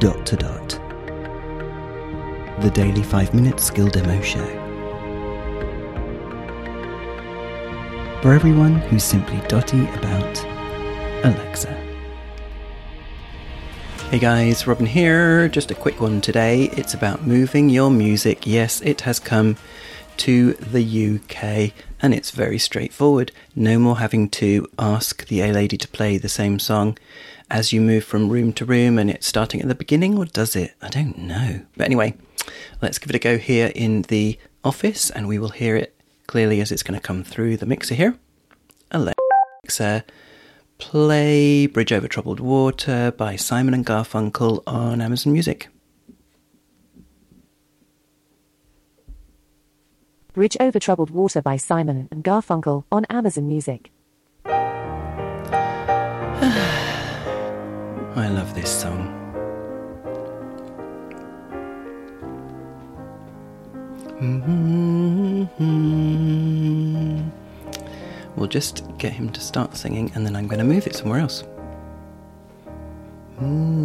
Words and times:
Dot 0.00 0.24
to 0.24 0.36
Dot, 0.36 0.68
the 2.62 2.70
daily 2.70 3.02
5 3.02 3.34
minute 3.34 3.60
skill 3.60 3.86
demo 3.86 4.18
show. 4.22 4.46
For 8.22 8.32
everyone 8.32 8.76
who's 8.76 9.04
simply 9.04 9.46
dotty 9.46 9.82
about 9.90 10.42
Alexa. 11.22 11.74
Hey 14.10 14.18
guys, 14.18 14.66
Robin 14.66 14.86
here. 14.86 15.50
Just 15.50 15.70
a 15.70 15.74
quick 15.74 16.00
one 16.00 16.22
today. 16.22 16.70
It's 16.78 16.94
about 16.94 17.26
moving 17.26 17.68
your 17.68 17.90
music. 17.90 18.46
Yes, 18.46 18.80
it 18.80 19.02
has 19.02 19.20
come 19.20 19.58
to 20.20 20.52
the 20.52 21.14
UK 21.16 21.72
and 22.02 22.12
it's 22.12 22.30
very 22.30 22.58
straightforward. 22.58 23.32
No 23.56 23.78
more 23.78 23.98
having 23.98 24.28
to 24.30 24.68
ask 24.78 25.26
the 25.28 25.40
A 25.40 25.50
lady 25.50 25.78
to 25.78 25.88
play 25.88 26.18
the 26.18 26.28
same 26.28 26.58
song 26.58 26.98
as 27.50 27.72
you 27.72 27.80
move 27.80 28.04
from 28.04 28.28
room 28.28 28.52
to 28.52 28.66
room 28.66 28.98
and 28.98 29.08
it's 29.08 29.26
starting 29.26 29.62
at 29.62 29.68
the 29.68 29.74
beginning 29.74 30.18
or 30.18 30.26
does 30.26 30.54
it? 30.54 30.74
I 30.82 30.88
don't 30.88 31.16
know. 31.16 31.62
But 31.74 31.86
anyway, 31.86 32.16
let's 32.82 32.98
give 32.98 33.08
it 33.08 33.16
a 33.16 33.18
go 33.18 33.38
here 33.38 33.72
in 33.74 34.02
the 34.02 34.38
office 34.62 35.08
and 35.08 35.26
we 35.26 35.38
will 35.38 35.48
hear 35.48 35.74
it 35.74 35.96
clearly 36.26 36.60
as 36.60 36.70
it's 36.70 36.82
going 36.82 37.00
to 37.00 37.06
come 37.06 37.24
through 37.24 37.56
the 37.56 37.64
mixer 37.64 37.94
here. 37.94 38.14
Alexa, 38.90 40.04
play 40.76 41.66
Bridge 41.66 41.92
Over 41.92 42.08
Troubled 42.08 42.40
Water 42.40 43.10
by 43.10 43.36
Simon 43.36 43.72
and 43.72 43.86
Garfunkel 43.86 44.62
on 44.66 45.00
Amazon 45.00 45.32
Music. 45.32 45.68
Bridge 50.40 50.56
Over 50.58 50.78
Troubled 50.78 51.10
Water 51.10 51.42
by 51.42 51.58
Simon 51.58 52.08
and 52.10 52.24
Garfunkel 52.24 52.84
on 52.90 53.04
Amazon 53.10 53.46
Music. 53.46 53.90
I 54.46 54.56
love 58.16 58.54
this 58.54 58.70
song. 58.80 59.14
Mm-hmm. 64.18 65.44
We'll 68.34 68.48
just 68.48 68.82
get 68.96 69.12
him 69.12 69.28
to 69.32 69.42
start 69.42 69.76
singing 69.76 70.10
and 70.14 70.24
then 70.24 70.34
I'm 70.36 70.46
going 70.46 70.60
to 70.60 70.64
move 70.64 70.86
it 70.86 70.96
somewhere 70.96 71.20
else. 71.20 71.44
Mm-hmm. 73.38 73.79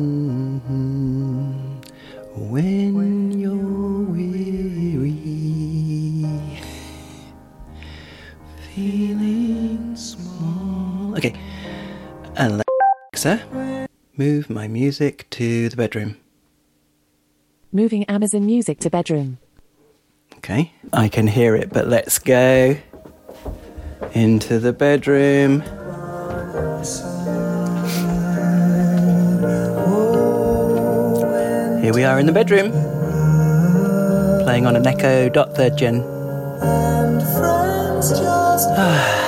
Alexa, 12.38 13.88
move 14.18 14.50
my 14.50 14.68
music 14.68 15.30
to 15.30 15.70
the 15.70 15.76
bedroom. 15.78 16.18
Moving 17.72 18.04
Amazon 18.06 18.46
Music 18.46 18.80
to 18.80 18.90
bedroom. 18.90 19.38
Okay, 20.38 20.74
I 20.92 21.08
can 21.08 21.28
hear 21.28 21.56
it, 21.56 21.72
but 21.72 21.88
let's 21.88 22.20
go 22.20 22.76
into 24.14 24.60
the 24.60 24.74
bedroom. 24.74 25.62
Here 31.82 31.94
we 31.94 32.04
are 32.04 32.20
in 32.20 32.26
the 32.26 32.34
bedroom, 32.34 32.72
playing 34.44 34.66
on 34.66 34.76
an 34.76 34.86
Echo 34.86 35.30
Dot 35.30 35.56
Third 35.56 35.78
Gen. 35.78 36.02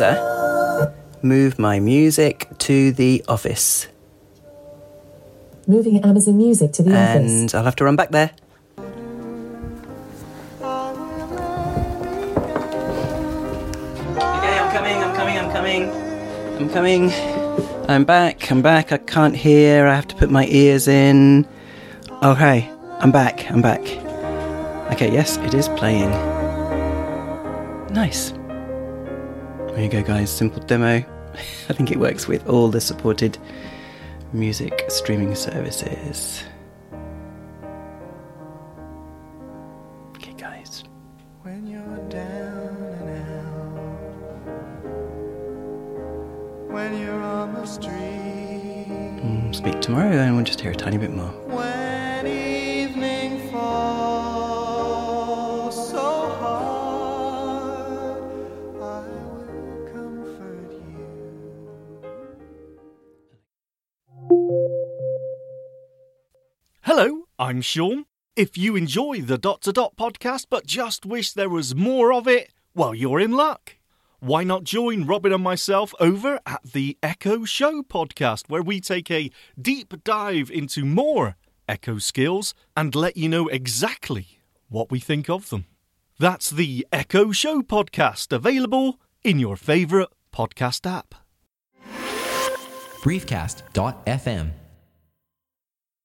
Alexa, 0.00 0.94
move 1.22 1.58
my 1.58 1.80
music 1.80 2.48
to 2.58 2.92
the 2.92 3.24
office. 3.26 3.88
Moving 5.66 6.04
Amazon 6.04 6.38
Music 6.38 6.72
to 6.74 6.82
the 6.82 6.92
office. 6.96 7.32
And 7.32 7.54
I'll 7.54 7.64
have 7.64 7.76
to 7.76 7.84
run 7.84 7.96
back 7.96 8.10
there. 8.10 8.30
Okay, 14.16 14.58
I'm 14.58 14.70
coming, 14.72 14.96
I'm 14.96 15.14
coming, 15.16 15.38
I'm 15.38 15.50
coming. 15.50 15.90
I'm 16.58 16.70
coming. 16.70 17.12
I'm 17.88 18.04
back, 18.04 18.50
I'm 18.50 18.62
back. 18.62 18.92
I 18.92 18.98
can't 18.98 19.34
hear. 19.34 19.86
I 19.86 19.94
have 19.94 20.08
to 20.08 20.14
put 20.14 20.30
my 20.30 20.46
ears 20.46 20.88
in. 20.88 21.46
Oh, 22.22 22.32
okay, 22.32 22.70
I'm 23.00 23.10
back, 23.10 23.50
I'm 23.50 23.62
back. 23.62 23.80
Okay, 24.92 25.12
yes, 25.12 25.36
it 25.38 25.54
is 25.54 25.68
playing. 25.68 26.10
Nice. 27.92 28.37
There 29.74 29.82
you 29.84 29.88
go, 29.88 30.02
guys. 30.02 30.30
Simple 30.30 30.60
demo. 30.62 31.04
I 31.68 31.72
think 31.72 31.90
it 31.92 31.98
works 31.98 32.26
with 32.26 32.46
all 32.48 32.68
the 32.68 32.80
supported 32.80 33.38
music 34.32 34.84
streaming 34.88 35.34
services. 35.34 36.42
Okay, 40.16 40.32
guys. 40.36 40.82
When 41.42 41.66
you're 41.66 41.80
down 42.08 42.76
and 43.00 43.10
out, 43.30 43.78
when 46.72 46.98
you're 46.98 47.22
on 47.22 47.54
the 47.54 47.64
street, 47.66 47.94
Mm, 49.18 49.54
speak 49.54 49.80
tomorrow, 49.80 50.10
and 50.12 50.34
we'll 50.36 50.44
just 50.44 50.60
hear 50.60 50.70
a 50.70 50.74
tiny 50.76 50.96
bit 50.96 51.12
more. 51.14 51.32
I'm 67.40 67.60
Sean. 67.60 68.04
If 68.34 68.58
you 68.58 68.74
enjoy 68.74 69.20
the 69.20 69.38
Dot 69.38 69.62
to 69.62 69.72
Dot 69.72 69.94
podcast 69.96 70.46
but 70.50 70.66
just 70.66 71.06
wish 71.06 71.32
there 71.32 71.48
was 71.48 71.72
more 71.72 72.12
of 72.12 72.26
it, 72.26 72.52
well, 72.74 72.96
you're 72.96 73.20
in 73.20 73.30
luck. 73.30 73.76
Why 74.18 74.42
not 74.42 74.64
join 74.64 75.06
Robin 75.06 75.32
and 75.32 75.44
myself 75.44 75.94
over 76.00 76.40
at 76.44 76.62
the 76.64 76.98
Echo 77.00 77.44
Show 77.44 77.82
podcast, 77.82 78.48
where 78.48 78.60
we 78.62 78.80
take 78.80 79.08
a 79.12 79.30
deep 79.60 80.02
dive 80.02 80.50
into 80.50 80.84
more 80.84 81.36
Echo 81.68 81.98
skills 81.98 82.54
and 82.76 82.92
let 82.96 83.16
you 83.16 83.28
know 83.28 83.46
exactly 83.46 84.40
what 84.68 84.90
we 84.90 84.98
think 84.98 85.30
of 85.30 85.50
them. 85.50 85.66
That's 86.18 86.50
the 86.50 86.84
Echo 86.92 87.30
Show 87.30 87.62
podcast, 87.62 88.32
available 88.32 88.98
in 89.22 89.38
your 89.38 89.56
favourite 89.56 90.08
podcast 90.32 90.90
app. 90.90 91.14
briefcast.fm 93.04 94.50